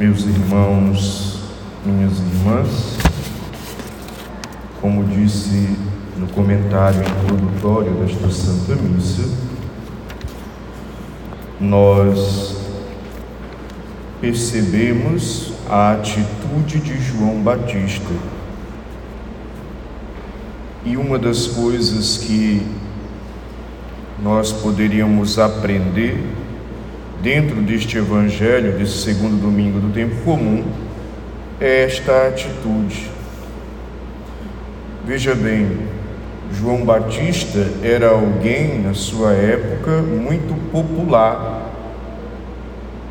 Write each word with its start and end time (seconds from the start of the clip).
meus 0.00 0.24
irmãos, 0.24 1.40
minhas 1.84 2.18
irmãs, 2.18 2.98
como 4.80 5.04
disse 5.04 5.76
no 6.16 6.26
comentário 6.28 7.00
introdutório 7.00 7.92
desta 7.92 8.30
Santa 8.30 8.74
Missa, 8.74 9.28
nós 11.60 12.56
percebemos 14.20 15.52
a 15.68 15.92
atitude 15.92 16.80
de 16.80 17.00
João 17.00 17.42
Batista. 17.42 18.12
E 20.84 20.96
uma 20.96 21.18
das 21.18 21.46
coisas 21.46 22.18
que 22.18 22.66
nós 24.20 24.52
poderíamos 24.52 25.38
aprender 25.38 26.41
dentro 27.22 27.62
deste 27.62 27.96
Evangelho, 27.96 28.76
desse 28.76 28.98
segundo 28.98 29.40
domingo 29.40 29.78
do 29.78 29.92
tempo 29.92 30.16
comum, 30.24 30.64
é 31.60 31.84
esta 31.84 32.26
atitude. 32.26 33.08
Veja 35.06 35.32
bem, 35.34 35.78
João 36.52 36.84
Batista 36.84 37.66
era 37.82 38.10
alguém 38.10 38.80
na 38.80 38.92
sua 38.92 39.32
época 39.32 40.02
muito 40.02 40.54
popular, 40.72 41.70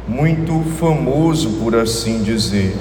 muito 0.07 0.61
famoso, 0.77 1.51
por 1.61 1.73
assim 1.75 2.21
dizer. 2.21 2.75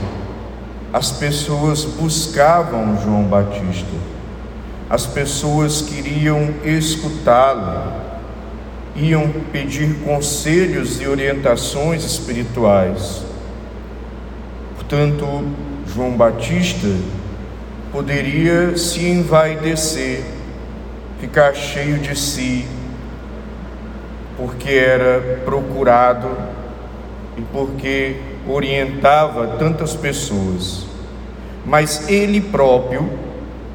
As 0.92 1.12
pessoas 1.12 1.84
buscavam 1.84 3.00
João 3.02 3.22
Batista, 3.22 3.86
as 4.88 5.06
pessoas 5.06 5.80
queriam 5.80 6.48
escutá-lo, 6.64 8.09
iam 8.96 9.28
pedir 9.52 9.94
conselhos 10.04 11.00
e 11.00 11.06
orientações 11.06 12.04
espirituais. 12.04 13.22
Portanto, 14.76 15.44
João 15.86 16.16
Batista 16.16 16.88
poderia 17.92 18.76
se 18.76 19.04
envaidecer, 19.06 20.22
ficar 21.20 21.54
cheio 21.54 21.98
de 21.98 22.16
si, 22.18 22.66
porque 24.36 24.70
era 24.70 25.40
procurado 25.44 26.28
e 27.36 27.42
porque 27.52 28.16
orientava 28.48 29.56
tantas 29.58 29.94
pessoas. 29.94 30.86
Mas 31.64 32.08
ele 32.08 32.40
próprio, 32.40 33.08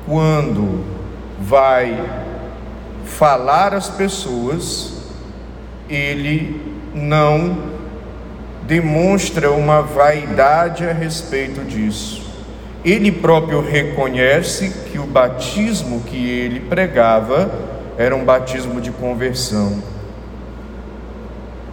quando 0.05 0.83
vai 1.39 2.03
falar 3.05 3.73
às 3.73 3.89
pessoas, 3.89 4.94
ele 5.89 6.61
não 6.93 7.57
demonstra 8.63 9.51
uma 9.51 9.81
vaidade 9.81 10.85
a 10.85 10.93
respeito 10.93 11.63
disso. 11.63 12.25
Ele 12.83 13.11
próprio 13.11 13.61
reconhece 13.61 14.69
que 14.91 14.99
o 14.99 15.03
batismo 15.05 16.01
que 16.01 16.29
ele 16.29 16.59
pregava 16.59 17.51
era 17.97 18.15
um 18.15 18.23
batismo 18.23 18.79
de 18.79 18.91
conversão. 18.91 19.81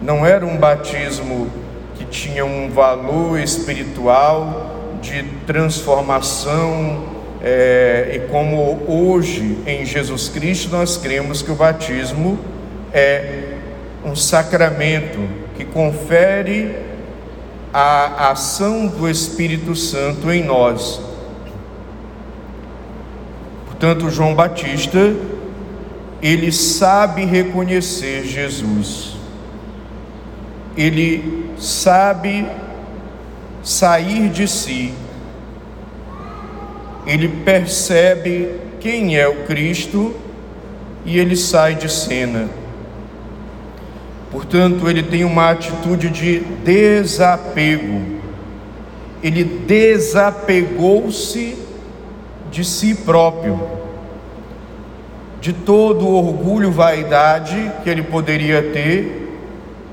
Não 0.01 0.25
era 0.25 0.45
um 0.45 0.57
batismo 0.57 1.47
que 1.95 2.05
tinha 2.05 2.45
um 2.45 2.69
valor 2.69 3.39
espiritual 3.39 4.71
de 5.01 5.23
transformação, 5.45 7.03
é, 7.43 8.11
e 8.15 8.31
como 8.31 8.83
hoje 8.87 9.57
em 9.67 9.85
Jesus 9.85 10.29
Cristo 10.29 10.71
nós 10.71 10.95
cremos 10.95 11.41
que 11.41 11.51
o 11.51 11.55
batismo 11.55 12.39
é 12.93 13.52
um 14.05 14.15
sacramento 14.15 15.19
que 15.55 15.65
confere 15.65 16.75
a 17.73 18.31
ação 18.31 18.87
do 18.87 19.09
Espírito 19.09 19.75
Santo 19.75 20.31
em 20.31 20.43
nós. 20.43 21.01
Portanto, 23.65 24.09
João 24.09 24.35
Batista, 24.35 25.15
ele 26.21 26.51
sabe 26.51 27.25
reconhecer 27.25 28.25
Jesus. 28.25 29.17
Ele 30.77 31.53
sabe 31.57 32.47
sair 33.63 34.29
de 34.29 34.47
si. 34.47 34.93
Ele 37.05 37.27
percebe 37.27 38.55
quem 38.79 39.17
é 39.17 39.27
o 39.27 39.45
Cristo 39.45 40.15
e 41.05 41.19
ele 41.19 41.35
sai 41.35 41.75
de 41.75 41.91
cena. 41.91 42.62
Portanto, 44.33 44.89
ele 44.89 45.03
tem 45.03 45.23
uma 45.23 45.51
atitude 45.51 46.09
de 46.09 46.39
desapego. 46.65 48.01
Ele 49.21 49.43
desapegou-se 49.43 51.55
de 52.51 52.65
si 52.65 52.95
próprio, 52.95 53.61
de 55.39 55.53
todo 55.53 56.07
o 56.07 56.15
orgulho, 56.15 56.71
vaidade 56.71 57.71
que 57.83 57.89
ele 57.89 58.01
poderia 58.01 58.61
ter, 58.61 59.21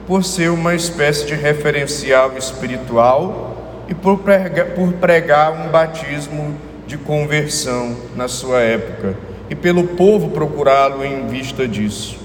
por 0.06 0.24
ser 0.24 0.50
uma 0.50 0.74
espécie 0.74 1.26
de 1.26 1.34
referencial 1.34 2.32
espiritual 2.36 3.84
e 3.88 3.94
por 3.94 4.18
pregar, 4.18 4.66
por 4.68 4.92
pregar 4.94 5.52
um 5.52 5.70
batismo 5.70 6.54
de 6.86 6.96
conversão 6.96 7.94
na 8.16 8.26
sua 8.26 8.60
época, 8.60 9.16
e 9.48 9.54
pelo 9.54 9.84
povo 9.84 10.30
procurá-lo 10.30 11.04
em 11.04 11.26
vista 11.26 11.68
disso. 11.68 12.19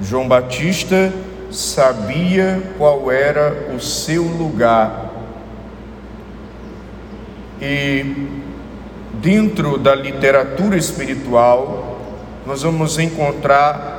João 0.00 0.26
Batista 0.26 1.12
sabia 1.50 2.62
qual 2.76 3.10
era 3.10 3.72
o 3.74 3.80
seu 3.80 4.22
lugar. 4.22 5.12
E 7.60 8.28
dentro 9.14 9.78
da 9.78 9.94
literatura 9.94 10.76
espiritual, 10.76 11.98
nós 12.44 12.62
vamos 12.62 12.98
encontrar 12.98 13.94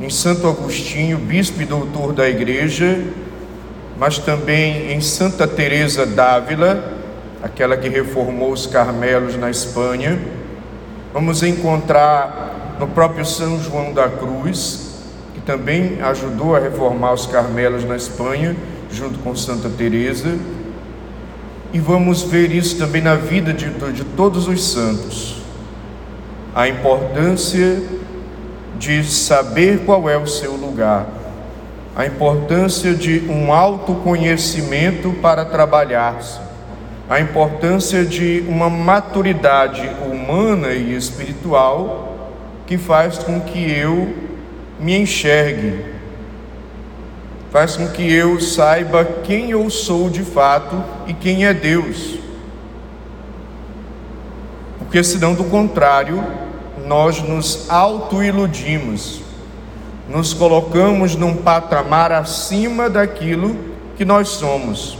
em 0.00 0.10
Santo 0.10 0.48
Agostinho, 0.48 1.18
bispo 1.18 1.62
e 1.62 1.64
doutor 1.64 2.12
da 2.12 2.28
igreja, 2.28 2.98
mas 3.98 4.18
também 4.18 4.92
em 4.92 5.00
Santa 5.00 5.46
Teresa 5.46 6.04
d'Ávila, 6.04 6.98
aquela 7.42 7.76
que 7.76 7.88
reformou 7.88 8.50
os 8.50 8.66
Carmelos 8.66 9.36
na 9.36 9.50
Espanha. 9.50 10.18
Vamos 11.12 11.42
encontrar 11.42 12.59
no 12.80 12.88
próprio 12.88 13.26
São 13.26 13.62
João 13.62 13.92
da 13.92 14.08
Cruz, 14.08 14.94
que 15.34 15.40
também 15.42 16.00
ajudou 16.00 16.56
a 16.56 16.58
reformar 16.58 17.12
os 17.12 17.26
Carmelos 17.26 17.84
na 17.84 17.94
Espanha, 17.94 18.56
junto 18.90 19.18
com 19.18 19.36
Santa 19.36 19.68
Teresa. 19.68 20.38
E 21.74 21.78
vamos 21.78 22.22
ver 22.22 22.50
isso 22.50 22.78
também 22.78 23.02
na 23.02 23.14
vida 23.16 23.52
de, 23.52 23.68
de 23.92 24.02
todos 24.02 24.48
os 24.48 24.64
santos. 24.64 25.42
A 26.54 26.68
importância 26.68 27.82
de 28.78 29.04
saber 29.04 29.80
qual 29.84 30.08
é 30.08 30.16
o 30.16 30.26
seu 30.26 30.52
lugar, 30.56 31.06
a 31.94 32.06
importância 32.06 32.94
de 32.94 33.28
um 33.28 33.52
autoconhecimento 33.52 35.12
para 35.20 35.44
trabalhar-se, 35.44 36.40
a 37.10 37.20
importância 37.20 38.06
de 38.06 38.42
uma 38.48 38.70
maturidade 38.70 39.86
humana 40.02 40.68
e 40.72 40.96
espiritual 40.96 42.09
que 42.70 42.78
faz 42.78 43.18
com 43.18 43.40
que 43.40 43.68
eu 43.68 44.14
me 44.78 44.96
enxergue, 44.96 45.84
faz 47.50 47.76
com 47.76 47.88
que 47.88 48.14
eu 48.14 48.40
saiba 48.40 49.04
quem 49.24 49.50
eu 49.50 49.68
sou 49.68 50.08
de 50.08 50.22
fato 50.22 50.80
e 51.08 51.12
quem 51.12 51.44
é 51.44 51.52
Deus. 51.52 52.20
Porque 54.78 55.02
senão, 55.02 55.34
do 55.34 55.42
contrário, 55.42 56.24
nós 56.86 57.20
nos 57.20 57.68
autoiludimos, 57.68 59.20
nos 60.08 60.32
colocamos 60.32 61.16
num 61.16 61.34
patamar 61.34 62.12
acima 62.12 62.88
daquilo 62.88 63.56
que 63.96 64.04
nós 64.04 64.28
somos. 64.28 64.96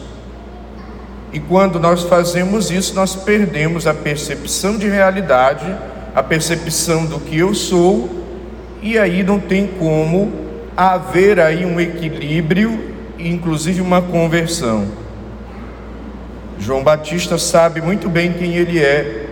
E 1.33 1.39
quando 1.39 1.79
nós 1.79 2.03
fazemos 2.03 2.69
isso, 2.69 2.97
nós 2.97 3.15
perdemos 3.15 3.87
a 3.87 3.95
percepção 3.95 4.77
de 4.77 4.89
realidade 4.89 5.73
a 6.15 6.23
percepção 6.23 7.07
do 7.07 7.21
que 7.21 7.39
eu 7.39 7.55
sou, 7.55 8.09
e 8.83 8.99
aí 8.99 9.23
não 9.23 9.39
tem 9.39 9.67
como 9.67 10.33
haver 10.77 11.39
aí 11.39 11.65
um 11.65 11.79
equilíbrio, 11.79 12.95
inclusive 13.19 13.81
uma 13.81 14.01
conversão. 14.01 14.89
João 16.59 16.83
Batista 16.83 17.39
sabe 17.39 17.81
muito 17.81 18.09
bem 18.09 18.33
quem 18.33 18.55
ele 18.55 18.79
é, 18.79 19.27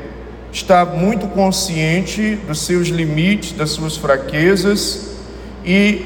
está 0.53 0.85
muito 0.85 1.27
consciente 1.29 2.37
dos 2.47 2.61
seus 2.61 2.89
limites, 2.89 3.53
das 3.53 3.71
suas 3.71 3.97
fraquezas 3.97 5.17
e 5.65 6.05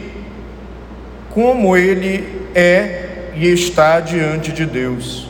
como 1.31 1.77
ele 1.77 2.47
é 2.55 3.31
e 3.37 3.47
está 3.47 4.01
diante 4.01 4.53
de 4.53 4.67
Deus. 4.67 5.29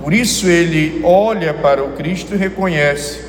Por 0.00 0.12
isso 0.12 0.46
ele 0.46 1.00
olha 1.02 1.52
para 1.54 1.82
o 1.82 1.92
Cristo 1.92 2.34
e 2.34 2.36
reconhece 2.36 3.25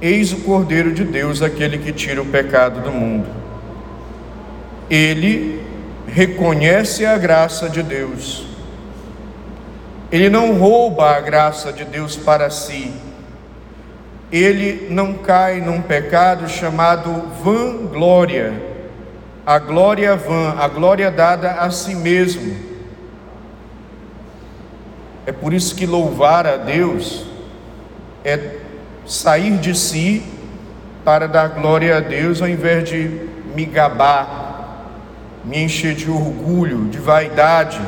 Eis 0.00 0.32
o 0.32 0.38
Cordeiro 0.38 0.92
de 0.92 1.04
Deus, 1.04 1.40
aquele 1.40 1.78
que 1.78 1.92
tira 1.92 2.20
o 2.20 2.26
pecado 2.26 2.80
do 2.80 2.92
mundo. 2.92 3.26
Ele 4.90 5.64
reconhece 6.06 7.04
a 7.06 7.16
graça 7.16 7.68
de 7.68 7.82
Deus. 7.82 8.46
Ele 10.12 10.28
não 10.28 10.58
rouba 10.58 11.16
a 11.16 11.20
graça 11.20 11.72
de 11.72 11.84
Deus 11.84 12.14
para 12.14 12.50
si. 12.50 12.92
Ele 14.30 14.88
não 14.90 15.14
cai 15.14 15.60
num 15.60 15.80
pecado 15.80 16.48
chamado 16.48 17.10
vanglória. 17.42 18.52
A 19.44 19.58
glória 19.58 20.14
vã, 20.16 20.54
a 20.58 20.68
glória 20.68 21.10
dada 21.10 21.52
a 21.52 21.70
si 21.70 21.94
mesmo. 21.94 22.54
É 25.24 25.32
por 25.32 25.52
isso 25.52 25.74
que 25.74 25.86
louvar 25.86 26.46
a 26.46 26.56
Deus 26.56 27.26
é 28.24 28.55
sair 29.06 29.56
de 29.58 29.74
si 29.74 30.22
para 31.04 31.28
dar 31.28 31.48
glória 31.50 31.96
a 31.96 32.00
Deus 32.00 32.42
ao 32.42 32.48
invés 32.48 32.88
de 32.88 33.26
me 33.54 33.64
gabar, 33.64 34.90
me 35.44 35.62
encher 35.62 35.94
de 35.94 36.10
orgulho, 36.10 36.86
de 36.88 36.98
vaidade. 36.98 37.80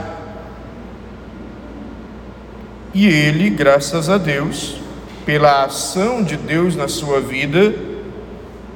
E 2.94 3.06
ele, 3.06 3.50
graças 3.50 4.08
a 4.08 4.16
Deus, 4.16 4.80
pela 5.26 5.64
ação 5.64 6.22
de 6.22 6.36
Deus 6.36 6.76
na 6.76 6.88
sua 6.88 7.20
vida, 7.20 7.74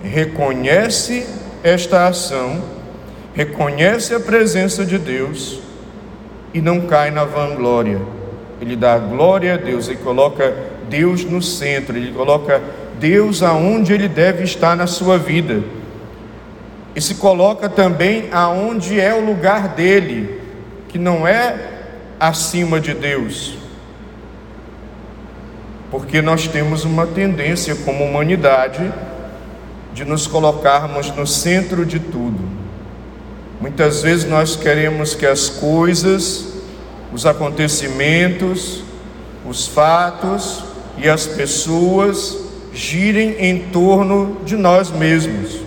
reconhece 0.03 1.27
esta 1.63 2.09
ação, 2.09 2.63
reconhece 3.35 4.15
a 4.15 4.21
presença 4.21 4.85
de 4.85 4.99
Deus 4.99 5.61
e 6.53 6.61
não 6.61 6.83
cai 6.83 7.11
na 7.11 7.25
vanglória. 7.25 8.01
Ele 8.61 8.77
dá 8.77 8.99
glória 8.99 9.55
a 9.55 9.57
Deus, 9.57 9.89
ele 9.89 9.99
coloca 9.99 10.72
Deus 10.89 11.25
no 11.25 11.43
centro, 11.43 11.97
ele 11.97 12.13
coloca 12.13 12.63
Deus 12.99 13.43
aonde 13.43 13.93
ele 13.93 14.09
deve 14.09 14.45
estar 14.45 14.77
na 14.77 14.87
sua 14.87 15.19
vida. 15.19 15.63
E 16.95 17.01
se 17.01 17.17
coloca 17.17 17.69
também 17.69 18.29
aonde 18.31 19.01
é 19.01 19.15
o 19.15 19.25
lugar 19.25 19.69
dele, 19.69 20.41
que 20.89 20.99
não 20.99 21.27
é 21.27 21.57
acima 22.21 22.81
de 22.81 22.95
Deus. 22.95 23.57
Porque 25.91 26.23
nós 26.23 26.47
temos 26.47 26.85
uma 26.85 27.07
tendência 27.07 27.75
como 27.75 28.05
humanidade 28.05 28.93
de 29.93 30.05
nos 30.05 30.27
colocarmos 30.27 31.11
no 31.15 31.27
centro 31.27 31.85
de 31.85 31.99
tudo. 31.99 32.39
Muitas 33.61 34.03
vezes 34.03 34.29
nós 34.29 34.55
queremos 34.55 35.15
que 35.15 35.27
as 35.27 35.49
coisas, 35.49 36.55
os 37.13 37.27
acontecimentos, 37.27 38.83
os 39.45 39.67
fatos 39.67 40.72
e 41.03 41.09
as 41.09 41.27
pessoas 41.27 42.39
girem 42.73 43.35
em 43.39 43.59
torno 43.71 44.41
de 44.45 44.57
nós 44.57 44.91
mesmos, 44.91 45.59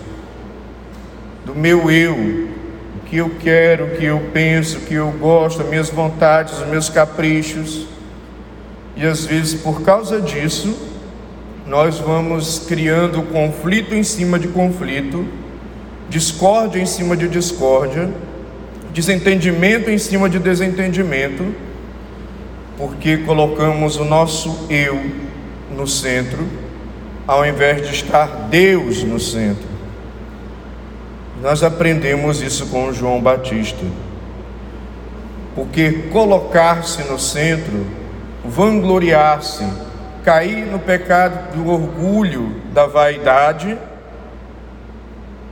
do 1.46 1.54
meu 1.54 1.92
eu, 1.92 2.14
o 2.16 3.06
que 3.06 3.18
eu 3.18 3.30
quero, 3.40 3.86
o 3.86 3.90
que 3.98 4.06
eu 4.06 4.20
penso, 4.34 4.78
o 4.78 4.82
que 4.82 4.94
eu 4.94 5.12
gosto, 5.12 5.62
as 5.62 5.68
minhas 5.68 5.90
vontades, 5.90 6.58
os 6.58 6.68
meus 6.68 6.90
caprichos. 6.90 7.86
E 8.96 9.06
às 9.06 9.26
vezes, 9.26 9.62
por 9.62 9.82
causa 9.82 10.22
disso, 10.22 10.74
nós 11.68 12.00
vamos 12.00 12.60
criando 12.60 13.22
conflito 13.24 13.94
em 13.94 14.04
cima 14.04 14.40
de 14.40 14.48
conflito, 14.48 15.26
discórdia 16.10 16.80
em 16.80 16.86
cima 16.86 17.18
de 17.18 17.28
discórdia, 17.28 18.10
desentendimento 18.94 19.90
em 19.90 19.98
cima 19.98 20.30
de 20.30 20.40
desentendimento, 20.40 21.44
porque 22.78 23.18
colocamos 23.18 23.98
o 23.98 24.06
nosso 24.06 24.68
eu 24.70 25.00
no 25.72 25.88
centro 25.88 26.66
ao 27.28 27.46
invés 27.46 27.82
de 27.88 27.94
estar 27.94 28.28
Deus 28.50 29.04
no 29.04 29.20
centro. 29.20 29.68
Nós 31.42 31.64
aprendemos 31.64 32.42
isso 32.42 32.68
com 32.68 32.94
João 32.94 33.22
Batista. 33.22 33.86
Porque 35.56 35.92
colocar-se 36.12 37.04
no 37.04 37.18
centro, 37.18 37.86
vangloriar-se, 38.44 39.66
cair 40.24 40.66
no 40.66 40.80
pecado 40.80 41.56
do 41.56 41.70
orgulho, 41.70 42.62
da 42.74 42.86
vaidade, 42.86 43.78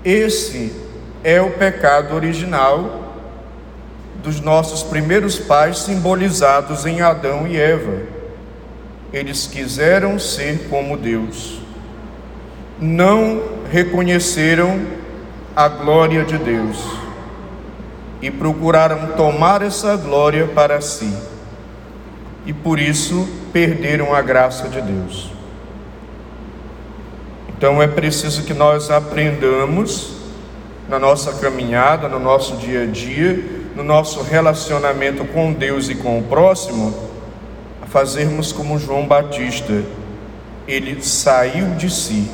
esse 0.04 0.74
é 1.24 1.42
o 1.42 1.52
pecado 1.52 2.16
original 2.16 3.03
dos 4.24 4.40
nossos 4.40 4.82
primeiros 4.82 5.38
pais, 5.38 5.80
simbolizados 5.80 6.86
em 6.86 7.02
Adão 7.02 7.46
e 7.46 7.60
Eva. 7.60 8.02
Eles 9.12 9.46
quiseram 9.46 10.18
ser 10.18 10.68
como 10.70 10.98
Deus 10.98 11.62
não 12.84 13.42
reconheceram 13.72 14.82
a 15.56 15.68
glória 15.68 16.24
de 16.26 16.38
Deus 16.38 16.78
e 18.22 18.32
procuraram 18.32 19.14
tomar 19.16 19.62
essa 19.62 19.96
glória 19.96 20.48
para 20.48 20.82
si. 20.82 21.14
E 22.46 22.52
por 22.52 22.80
isso 22.80 23.28
perderam 23.54 24.14
a 24.14 24.22
graça 24.22 24.68
de 24.68 24.82
Deus. 24.82 25.32
Então 27.50 27.82
é 27.82 27.88
preciso 27.88 28.44
que 28.44 28.54
nós 28.54 28.92
aprendamos 28.92 30.18
na 30.90 31.00
nossa 31.00 31.34
caminhada, 31.34 32.10
no 32.10 32.20
nosso 32.20 32.58
dia 32.58 32.84
a 32.84 32.86
dia, 32.86 33.63
no 33.76 33.84
nosso 33.84 34.22
relacionamento 34.22 35.26
com 35.26 35.52
Deus 35.54 35.90
e 35.90 35.96
com 35.96 36.20
o 36.20 36.24
próximo, 36.24 36.94
a 37.82 37.86
fazermos 37.86 38.52
como 38.52 38.80
João 38.80 39.08
Batista. 39.08 39.84
Ele 40.68 41.02
saiu 41.02 41.76
de 41.76 41.90
si 41.90 42.30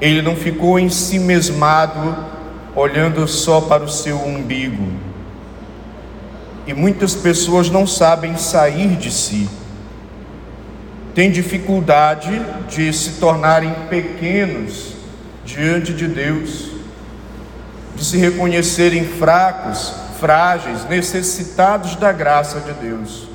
ele 0.00 0.22
não 0.22 0.36
ficou 0.36 0.78
em 0.78 0.88
si 0.88 1.18
mesmado, 1.18 2.16
olhando 2.74 3.26
só 3.26 3.60
para 3.60 3.82
o 3.82 3.88
seu 3.88 4.16
umbigo. 4.16 4.86
E 6.66 6.74
muitas 6.74 7.14
pessoas 7.14 7.68
não 7.68 7.86
sabem 7.86 8.36
sair 8.36 8.96
de 8.96 9.10
si, 9.10 9.48
têm 11.14 11.30
dificuldade 11.30 12.40
de 12.68 12.92
se 12.92 13.12
tornarem 13.12 13.74
pequenos 13.88 14.92
diante 15.44 15.92
de 15.92 16.06
Deus, 16.06 16.67
de 17.98 18.04
se 18.04 18.16
reconhecerem 18.16 19.04
fracos, 19.04 19.92
frágeis, 20.20 20.84
necessitados 20.88 21.96
da 21.96 22.12
graça 22.12 22.60
de 22.60 22.72
Deus, 22.74 23.28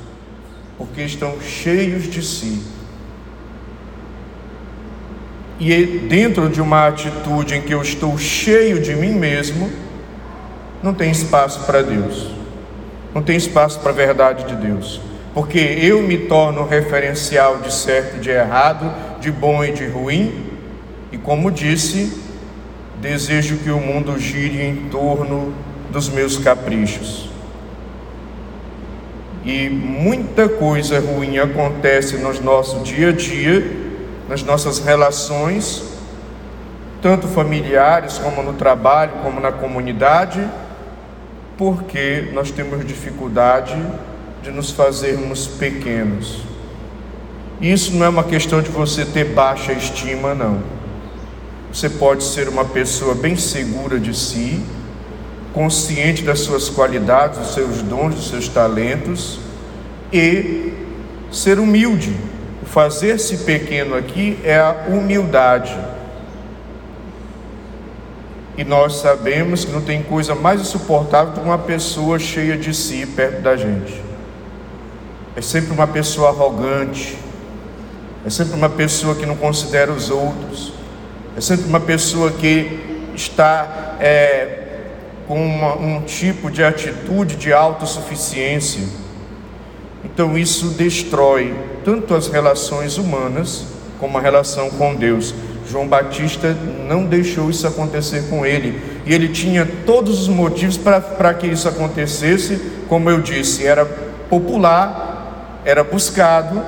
porque 0.78 1.02
estão 1.02 1.38
cheios 1.40 2.04
de 2.04 2.22
si. 2.22 2.62
E 5.60 5.86
dentro 6.08 6.48
de 6.48 6.62
uma 6.62 6.88
atitude 6.88 7.54
em 7.54 7.60
que 7.60 7.72
eu 7.72 7.82
estou 7.82 8.16
cheio 8.16 8.80
de 8.80 8.94
mim 8.94 9.12
mesmo, 9.12 9.70
não 10.82 10.94
tem 10.94 11.10
espaço 11.10 11.60
para 11.64 11.82
Deus, 11.82 12.30
não 13.14 13.22
tem 13.22 13.36
espaço 13.36 13.78
para 13.80 13.90
a 13.90 13.94
verdade 13.94 14.44
de 14.44 14.56
Deus, 14.56 15.00
porque 15.34 15.58
eu 15.58 16.02
me 16.02 16.18
torno 16.18 16.66
referencial 16.66 17.58
de 17.58 17.72
certo 17.72 18.16
e 18.16 18.20
de 18.20 18.30
errado, 18.30 18.92
de 19.20 19.30
bom 19.30 19.62
e 19.62 19.72
de 19.72 19.86
ruim, 19.86 20.50
e 21.12 21.18
como 21.18 21.50
disse, 21.50 22.23
desejo 23.00 23.58
que 23.58 23.70
o 23.70 23.78
mundo 23.78 24.18
gire 24.18 24.62
em 24.62 24.88
torno 24.88 25.52
dos 25.90 26.08
meus 26.08 26.38
caprichos. 26.38 27.28
E 29.44 29.68
muita 29.68 30.48
coisa 30.48 31.00
ruim 31.00 31.38
acontece 31.38 32.16
no 32.16 32.32
nosso 32.40 32.80
dia 32.80 33.10
a 33.10 33.12
dia 33.12 33.84
nas 34.28 34.42
nossas 34.42 34.78
relações, 34.78 35.82
tanto 37.02 37.26
familiares 37.28 38.18
como 38.18 38.42
no 38.42 38.54
trabalho, 38.54 39.12
como 39.22 39.40
na 39.40 39.52
comunidade, 39.52 40.46
porque 41.58 42.30
nós 42.32 42.50
temos 42.50 42.84
dificuldade 42.86 43.76
de 44.42 44.50
nos 44.50 44.70
fazermos 44.70 45.46
pequenos. 45.46 46.42
Isso 47.60 47.94
não 47.94 48.06
é 48.06 48.08
uma 48.08 48.24
questão 48.24 48.60
de 48.60 48.70
você 48.70 49.04
ter 49.04 49.24
baixa 49.24 49.72
estima, 49.72 50.34
não. 50.34 50.60
Você 51.74 51.90
pode 51.90 52.24
ser 52.24 52.48
uma 52.48 52.64
pessoa 52.64 53.14
bem 53.14 53.36
segura 53.36 54.00
de 54.00 54.16
si, 54.16 54.62
consciente 55.52 56.22
das 56.22 56.40
suas 56.40 56.70
qualidades, 56.70 57.38
dos 57.38 57.52
seus 57.52 57.82
dons, 57.82 58.14
dos 58.14 58.28
seus 58.28 58.48
talentos 58.48 59.38
e 60.10 60.72
ser 61.30 61.58
humilde 61.58 62.14
Fazer-se 62.74 63.38
pequeno 63.38 63.94
aqui 63.94 64.36
é 64.42 64.58
a 64.58 64.86
humildade. 64.88 65.78
E 68.56 68.64
nós 68.64 68.96
sabemos 68.96 69.64
que 69.64 69.70
não 69.70 69.80
tem 69.80 70.02
coisa 70.02 70.34
mais 70.34 70.60
insuportável 70.60 71.32
do 71.34 71.40
que 71.40 71.46
uma 71.46 71.58
pessoa 71.58 72.18
cheia 72.18 72.56
de 72.56 72.74
si 72.74 73.06
perto 73.06 73.42
da 73.42 73.56
gente. 73.56 74.02
É 75.36 75.40
sempre 75.40 75.72
uma 75.72 75.86
pessoa 75.86 76.30
arrogante, 76.30 77.16
é 78.24 78.30
sempre 78.30 78.54
uma 78.54 78.68
pessoa 78.68 79.14
que 79.14 79.24
não 79.24 79.36
considera 79.36 79.92
os 79.92 80.10
outros, 80.10 80.72
é 81.36 81.40
sempre 81.40 81.66
uma 81.66 81.80
pessoa 81.80 82.30
que 82.30 82.78
está 83.14 83.96
é, 84.00 84.58
com 85.26 85.44
uma, 85.44 85.74
um 85.76 86.02
tipo 86.02 86.50
de 86.50 86.62
atitude 86.62 87.36
de 87.36 87.52
autossuficiência. 87.52 88.84
Então 90.04 90.38
isso 90.38 90.68
destrói 90.68 91.54
tanto 91.84 92.14
as 92.14 92.28
relações 92.28 92.98
humanas 92.98 93.64
como 93.98 94.16
a 94.16 94.20
relação 94.20 94.70
com 94.70 94.94
Deus. 94.94 95.34
João 95.68 95.88
Batista 95.88 96.56
não 96.86 97.04
deixou 97.04 97.50
isso 97.50 97.66
acontecer 97.66 98.28
com 98.28 98.44
ele. 98.44 98.80
e 99.06 99.12
ele 99.12 99.28
tinha 99.28 99.66
todos 99.84 100.20
os 100.22 100.28
motivos 100.28 100.76
para 100.76 101.34
que 101.34 101.46
isso 101.46 101.68
acontecesse, 101.68 102.60
como 102.88 103.10
eu 103.10 103.20
disse, 103.20 103.66
era 103.66 103.84
popular, 104.28 105.62
era 105.64 105.82
buscado, 105.82 106.62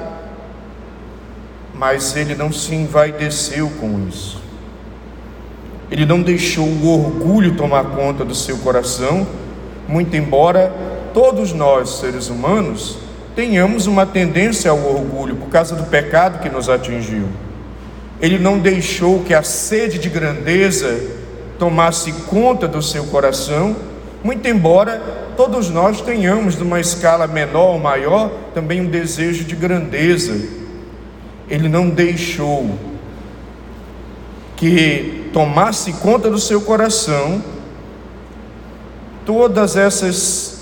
mas 1.74 2.16
ele 2.16 2.34
não 2.34 2.50
se 2.50 2.74
envaideceu 2.74 3.70
com 3.78 4.08
isso. 4.08 4.45
Ele 5.90 6.04
não 6.04 6.20
deixou 6.20 6.66
o 6.66 6.88
orgulho 6.88 7.56
tomar 7.56 7.84
conta 7.84 8.24
do 8.24 8.34
seu 8.34 8.58
coração, 8.58 9.26
muito 9.86 10.16
embora 10.16 10.72
todos 11.14 11.52
nós, 11.52 11.98
seres 12.00 12.28
humanos, 12.28 12.98
tenhamos 13.34 13.86
uma 13.86 14.04
tendência 14.04 14.70
ao 14.70 14.78
orgulho 14.78 15.36
por 15.36 15.48
causa 15.48 15.76
do 15.76 15.84
pecado 15.84 16.40
que 16.40 16.48
nos 16.48 16.68
atingiu. 16.68 17.28
Ele 18.20 18.38
não 18.38 18.58
deixou 18.58 19.22
que 19.22 19.34
a 19.34 19.42
sede 19.42 19.98
de 19.98 20.08
grandeza 20.08 20.98
tomasse 21.58 22.12
conta 22.28 22.66
do 22.66 22.82
seu 22.82 23.04
coração, 23.04 23.76
muito 24.24 24.48
embora 24.48 25.00
todos 25.36 25.68
nós 25.70 26.00
tenhamos, 26.00 26.56
numa 26.56 26.80
escala 26.80 27.26
menor 27.26 27.74
ou 27.74 27.78
maior, 27.78 28.30
também 28.54 28.80
um 28.80 28.86
desejo 28.86 29.44
de 29.44 29.54
grandeza. 29.54 30.34
Ele 31.48 31.68
não 31.68 31.88
deixou 31.88 32.70
que 34.56 35.30
tomasse 35.32 35.92
conta 35.94 36.30
do 36.30 36.38
seu 36.38 36.62
coração 36.62 37.42
todas 39.24 39.76
essas 39.76 40.56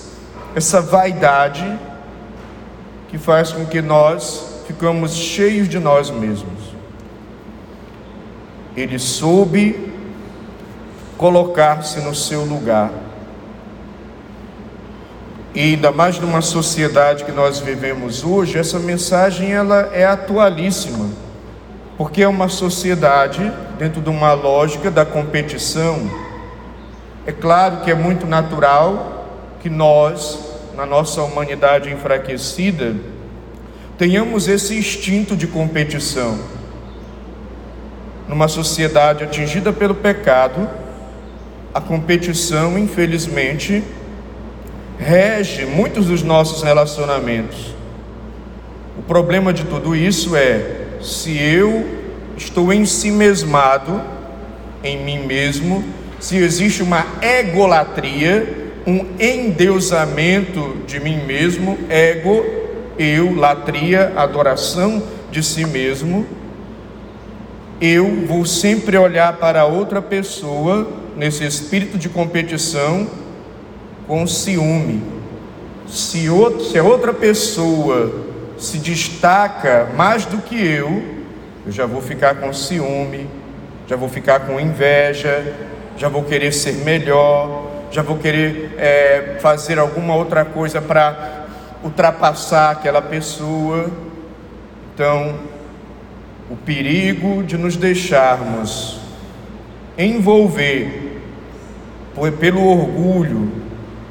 essa 0.54 0.80
vaidade 0.80 1.78
que 3.08 3.18
faz 3.18 3.52
com 3.52 3.66
que 3.66 3.82
nós 3.82 4.62
ficamos 4.66 5.12
cheios 5.12 5.68
de 5.68 5.78
nós 5.78 6.10
mesmos. 6.10 6.74
Ele 8.76 8.98
soube 8.98 9.92
colocar-se 11.16 12.00
no 12.00 12.14
seu 12.14 12.44
lugar. 12.44 12.90
E 15.54 15.60
ainda 15.60 15.92
mais 15.92 16.18
numa 16.18 16.40
sociedade 16.40 17.24
que 17.24 17.30
nós 17.30 17.60
vivemos 17.60 18.24
hoje, 18.24 18.58
essa 18.58 18.78
mensagem 18.78 19.52
ela 19.52 19.90
é 19.92 20.04
atualíssima, 20.04 21.08
porque 21.96 22.22
é 22.22 22.28
uma 22.28 22.48
sociedade 22.48 23.52
dentro 23.78 24.00
de 24.00 24.08
uma 24.08 24.32
lógica 24.32 24.90
da 24.90 25.04
competição. 25.04 26.10
É 27.26 27.32
claro 27.32 27.78
que 27.78 27.90
é 27.90 27.94
muito 27.94 28.26
natural 28.26 29.26
que 29.60 29.70
nós 29.70 30.54
na 30.76 30.84
nossa 30.84 31.22
humanidade 31.22 31.90
enfraquecida, 31.90 32.94
tenhamos 33.96 34.48
esse 34.48 34.76
instinto 34.76 35.36
de 35.36 35.46
competição. 35.46 36.38
Numa 38.28 38.48
sociedade 38.48 39.24
atingida 39.24 39.72
pelo 39.72 39.94
pecado, 39.94 40.68
a 41.72 41.80
competição, 41.80 42.78
infelizmente, 42.78 43.84
rege 44.98 45.64
muitos 45.66 46.06
dos 46.06 46.22
nossos 46.22 46.62
relacionamentos. 46.62 47.74
O 48.98 49.02
problema 49.02 49.52
de 49.52 49.64
tudo 49.64 49.94
isso 49.94 50.34
é 50.34 50.83
se 51.04 51.38
eu 51.38 51.84
estou 52.36 52.72
em 52.72 52.86
si 52.86 53.10
mesmado, 53.10 54.00
em 54.82 55.04
mim 55.04 55.26
mesmo, 55.26 55.84
se 56.18 56.36
existe 56.36 56.82
uma 56.82 57.06
egolatria, 57.20 58.72
um 58.86 59.06
endeusamento 59.20 60.78
de 60.86 60.98
mim 60.98 61.24
mesmo, 61.26 61.78
ego, 61.88 62.44
eu, 62.98 63.34
latria, 63.34 64.12
adoração 64.16 65.02
de 65.30 65.42
si 65.42 65.66
mesmo. 65.66 66.26
Eu 67.80 68.24
vou 68.26 68.46
sempre 68.46 68.96
olhar 68.96 69.36
para 69.36 69.66
outra 69.66 70.00
pessoa 70.00 70.88
nesse 71.16 71.44
espírito 71.44 71.98
de 71.98 72.08
competição 72.08 73.06
com 74.06 74.26
ciúme. 74.26 75.02
Se, 75.86 76.30
outro, 76.30 76.64
se 76.64 76.78
a 76.78 76.82
outra 76.82 77.12
pessoa 77.12 78.33
se 78.58 78.78
destaca 78.78 79.88
mais 79.96 80.24
do 80.24 80.38
que 80.38 80.54
eu, 80.54 81.02
eu 81.66 81.72
já 81.72 81.86
vou 81.86 82.00
ficar 82.00 82.36
com 82.36 82.52
ciúme, 82.52 83.28
já 83.86 83.96
vou 83.96 84.08
ficar 84.08 84.40
com 84.40 84.58
inveja, 84.60 85.54
já 85.96 86.08
vou 86.08 86.22
querer 86.24 86.52
ser 86.52 86.74
melhor, 86.84 87.70
já 87.90 88.02
vou 88.02 88.18
querer 88.18 88.74
é, 88.78 89.36
fazer 89.40 89.78
alguma 89.78 90.14
outra 90.14 90.44
coisa 90.44 90.80
para 90.80 91.44
ultrapassar 91.82 92.70
aquela 92.70 93.00
pessoa. 93.00 93.90
Então, 94.92 95.34
o 96.50 96.56
perigo 96.56 97.42
de 97.42 97.56
nos 97.56 97.76
deixarmos 97.76 99.00
envolver 99.96 101.22
pelo 102.38 102.66
orgulho, 102.66 103.52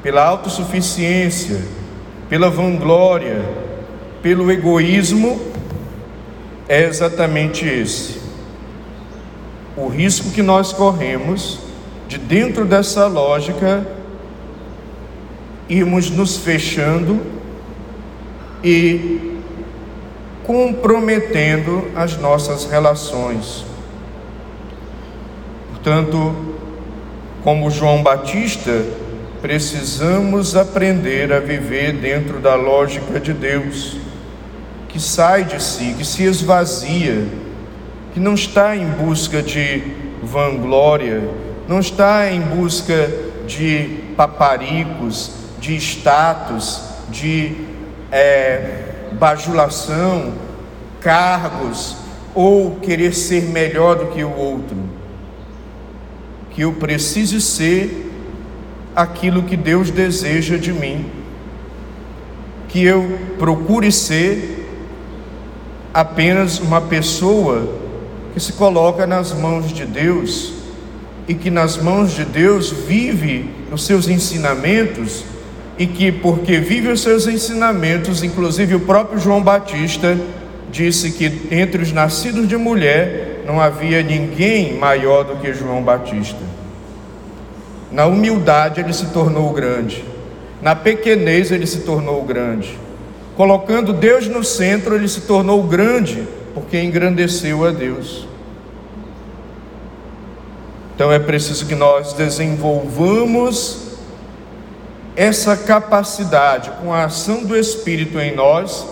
pela 0.01 0.23
autossuficiência, 0.23 1.61
pela 2.29 2.49
vanglória, 2.49 3.62
pelo 4.23 4.49
egoísmo, 4.49 5.39
é 6.67 6.85
exatamente 6.85 7.67
esse. 7.67 8.21
O 9.75 9.87
risco 9.89 10.31
que 10.31 10.41
nós 10.41 10.71
corremos 10.71 11.59
de 12.07 12.17
dentro 12.17 12.63
dessa 12.63 13.05
lógica, 13.07 13.85
irmos 15.67 16.09
nos 16.09 16.37
fechando 16.37 17.19
e 18.63 19.39
comprometendo 20.45 21.89
as 21.93 22.15
nossas 22.17 22.65
relações. 22.65 23.65
Portanto, 25.69 26.33
como 27.43 27.69
João 27.69 28.01
Batista, 28.01 28.85
precisamos 29.41 30.55
aprender 30.55 31.33
a 31.33 31.39
viver 31.41 31.91
dentro 31.91 32.39
da 32.39 32.55
lógica 32.55 33.19
de 33.19 33.33
Deus, 33.33 34.02
que 34.93 34.99
sai 34.99 35.43
de 35.43 35.61
si, 35.61 35.95
que 35.97 36.05
se 36.05 36.21
esvazia, 36.21 37.25
que 38.13 38.19
não 38.19 38.35
está 38.35 38.77
em 38.77 38.85
busca 38.85 39.41
de 39.41 39.81
vanglória, 40.21 41.27
não 41.67 41.79
está 41.79 42.31
em 42.31 42.39
busca 42.39 43.09
de 43.47 44.03
paparicos, 44.15 45.31
de 45.59 45.75
status, 45.77 46.83
de 47.09 47.55
é, 48.11 48.81
bajulação, 49.13 50.35
cargos 51.01 51.97
ou 52.35 52.75
querer 52.75 53.15
ser 53.15 53.45
melhor 53.45 53.95
do 53.95 54.05
que 54.11 54.23
o 54.23 54.31
outro. 54.31 54.77
Que 56.51 56.61
eu 56.61 56.73
precise 56.73 57.41
ser 57.41 58.11
aquilo 58.95 59.41
que 59.41 59.57
Deus 59.57 59.89
deseja 59.89 60.55
de 60.55 60.71
mim. 60.71 61.09
Que 62.67 62.83
eu 62.83 63.17
procure 63.39 63.91
ser 63.91 64.62
apenas 65.93 66.59
uma 66.59 66.81
pessoa 66.81 67.69
que 68.33 68.39
se 68.39 68.53
coloca 68.53 69.05
nas 69.05 69.31
mãos 69.31 69.71
de 69.71 69.85
Deus 69.85 70.53
e 71.27 71.33
que 71.33 71.51
nas 71.51 71.77
mãos 71.77 72.13
de 72.13 72.25
Deus 72.25 72.71
vive 72.71 73.49
os 73.71 73.85
seus 73.85 74.07
ensinamentos 74.07 75.23
e 75.77 75.85
que 75.85 76.11
porque 76.11 76.57
vive 76.57 76.89
os 76.89 77.01
seus 77.01 77.27
ensinamentos, 77.27 78.23
inclusive 78.23 78.75
o 78.75 78.79
próprio 78.81 79.19
João 79.19 79.41
Batista 79.41 80.17
disse 80.71 81.11
que 81.11 81.47
entre 81.51 81.83
os 81.83 81.91
nascidos 81.91 82.47
de 82.47 82.57
mulher 82.57 83.43
não 83.45 83.61
havia 83.61 84.01
ninguém 84.01 84.77
maior 84.77 85.23
do 85.23 85.35
que 85.37 85.53
João 85.53 85.83
Batista. 85.83 86.39
Na 87.91 88.07
humildade 88.07 88.81
ele 88.81 88.93
se 88.93 89.07
tornou 89.07 89.53
grande, 89.53 90.03
na 90.61 90.75
pequenez 90.75 91.51
ele 91.51 91.67
se 91.67 91.81
tornou 91.81 92.23
grande. 92.23 92.82
Colocando 93.35 93.93
Deus 93.93 94.27
no 94.27 94.43
centro, 94.43 94.95
ele 94.95 95.07
se 95.07 95.21
tornou 95.21 95.63
grande, 95.63 96.27
porque 96.53 96.79
engrandeceu 96.79 97.65
a 97.65 97.71
Deus. 97.71 98.27
Então 100.95 101.11
é 101.11 101.17
preciso 101.17 101.65
que 101.65 101.73
nós 101.73 102.13
desenvolvamos 102.13 103.97
essa 105.15 105.57
capacidade 105.57 106.71
com 106.81 106.93
a 106.93 107.05
ação 107.05 107.43
do 107.43 107.57
Espírito 107.57 108.19
em 108.19 108.35
nós 108.35 108.85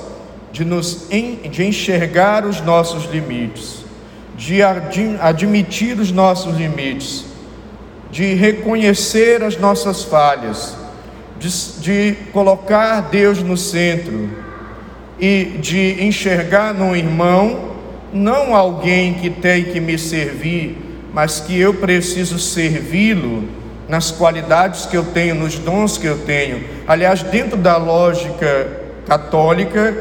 de 0.51 0.65
nos 0.65 1.07
de 1.09 1.63
enxergar 1.63 2.45
os 2.45 2.59
nossos 2.61 3.05
limites, 3.05 3.85
de 4.35 4.61
admitir 4.61 5.97
os 5.99 6.11
nossos 6.11 6.57
limites, 6.57 7.25
de 8.11 8.33
reconhecer 8.33 9.41
as 9.43 9.57
nossas 9.57 10.03
falhas, 10.03 10.75
de, 11.41 11.79
de 11.79 12.15
colocar 12.31 13.01
Deus 13.09 13.41
no 13.41 13.57
centro 13.57 14.29
e 15.19 15.57
de 15.59 16.03
enxergar 16.03 16.73
no 16.73 16.95
irmão 16.95 17.71
não 18.13 18.55
alguém 18.55 19.15
que 19.15 19.29
tem 19.29 19.63
que 19.63 19.79
me 19.79 19.97
servir, 19.97 20.77
mas 21.13 21.39
que 21.39 21.59
eu 21.59 21.73
preciso 21.73 22.37
servi-lo 22.37 23.47
nas 23.87 24.11
qualidades 24.11 24.85
que 24.85 24.95
eu 24.95 25.03
tenho, 25.03 25.33
nos 25.33 25.57
dons 25.57 25.97
que 25.97 26.05
eu 26.05 26.19
tenho. 26.19 26.63
Aliás, 26.87 27.23
dentro 27.23 27.57
da 27.57 27.77
lógica 27.77 28.67
católica, 29.07 29.95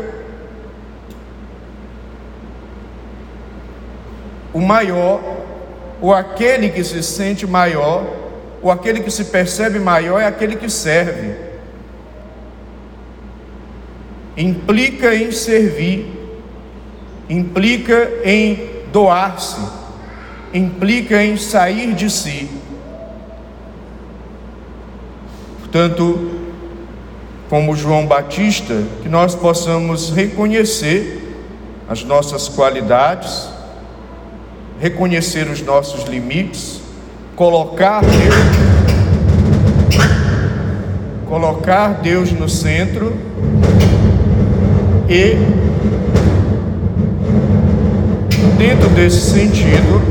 o 4.52 4.60
maior, 4.60 5.20
ou 6.00 6.12
aquele 6.12 6.68
que 6.68 6.84
se 6.84 7.02
sente 7.02 7.46
maior, 7.46 8.19
ou 8.62 8.70
aquele 8.70 9.00
que 9.00 9.10
se 9.10 9.24
percebe 9.26 9.78
maior 9.78 10.20
é 10.20 10.26
aquele 10.26 10.56
que 10.56 10.68
serve. 10.68 11.34
Implica 14.36 15.14
em 15.14 15.32
servir, 15.32 16.10
implica 17.28 18.10
em 18.24 18.68
doar-se, 18.92 19.60
implica 20.52 21.22
em 21.22 21.36
sair 21.36 21.94
de 21.94 22.10
si. 22.10 22.48
Portanto, 25.60 26.40
como 27.48 27.74
João 27.74 28.06
Batista, 28.06 28.82
que 29.02 29.08
nós 29.08 29.34
possamos 29.34 30.10
reconhecer 30.10 31.20
as 31.88 32.04
nossas 32.04 32.48
qualidades, 32.48 33.48
reconhecer 34.80 35.48
os 35.48 35.60
nossos 35.60 36.04
limites, 36.04 36.79
colocar 37.40 38.02
Deus, 38.02 38.34
colocar 41.26 41.94
Deus 42.02 42.32
no 42.32 42.50
centro 42.50 43.16
e 45.08 45.36
dentro 48.58 48.90
desse 48.90 49.30
sentido 49.30 50.02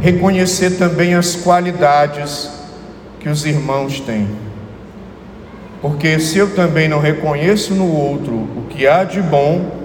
reconhecer 0.00 0.78
também 0.78 1.12
as 1.12 1.36
qualidades 1.36 2.50
que 3.20 3.28
os 3.28 3.44
irmãos 3.44 4.00
têm. 4.00 4.26
Porque 5.82 6.18
se 6.18 6.38
eu 6.38 6.54
também 6.54 6.88
não 6.88 6.98
reconheço 6.98 7.74
no 7.74 7.94
outro 7.94 8.32
o 8.56 8.64
que 8.70 8.86
há 8.86 9.04
de 9.04 9.20
bom, 9.20 9.83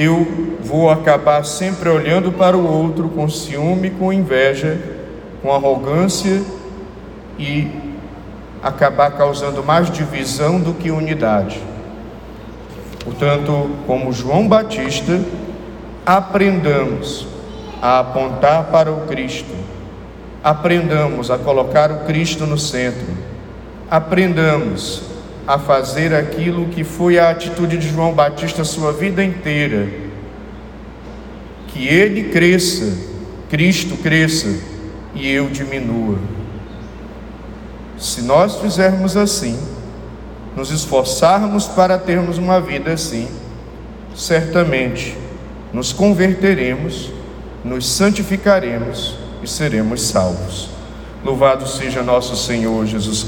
eu 0.00 0.56
vou 0.62 0.88
acabar 0.88 1.44
sempre 1.44 1.88
olhando 1.88 2.30
para 2.30 2.56
o 2.56 2.64
outro 2.64 3.08
com 3.08 3.28
ciúme, 3.28 3.90
com 3.90 4.12
inveja, 4.12 4.80
com 5.42 5.52
arrogância 5.52 6.40
e 7.36 7.66
acabar 8.62 9.10
causando 9.10 9.64
mais 9.64 9.90
divisão 9.90 10.60
do 10.60 10.72
que 10.72 10.92
unidade. 10.92 11.60
Portanto, 13.02 13.70
como 13.88 14.12
João 14.12 14.46
Batista, 14.46 15.20
aprendamos 16.06 17.26
a 17.82 17.98
apontar 17.98 18.66
para 18.66 18.92
o 18.92 19.00
Cristo. 19.08 19.52
Aprendamos 20.44 21.28
a 21.28 21.38
colocar 21.38 21.90
o 21.90 22.04
Cristo 22.04 22.46
no 22.46 22.56
centro. 22.56 23.16
Aprendamos 23.90 25.07
a 25.48 25.58
fazer 25.58 26.14
aquilo 26.14 26.68
que 26.68 26.84
foi 26.84 27.18
a 27.18 27.30
atitude 27.30 27.76
de 27.76 27.88
João 27.88 28.12
Batista 28.12 28.62
sua 28.62 28.92
vida 28.92 29.24
inteira. 29.24 29.88
Que 31.68 31.88
ele 31.88 32.24
cresça, 32.24 32.96
Cristo 33.48 33.96
cresça 33.96 34.54
e 35.14 35.28
eu 35.28 35.48
diminua. 35.48 36.18
Se 37.98 38.22
nós 38.22 38.56
fizermos 38.60 39.16
assim, 39.16 39.58
nos 40.54 40.70
esforçarmos 40.70 41.66
para 41.66 41.98
termos 41.98 42.38
uma 42.38 42.60
vida 42.60 42.92
assim, 42.92 43.28
certamente 44.14 45.16
nos 45.72 45.92
converteremos 45.92 47.10
nos 47.64 47.86
santificaremos 47.86 49.16
e 49.42 49.48
seremos 49.48 50.02
salvos. 50.02 50.70
Louvado 51.24 51.66
seja 51.66 52.02
nosso 52.02 52.36
Senhor 52.36 52.86
Jesus 52.86 53.22
Cristo. 53.24 53.26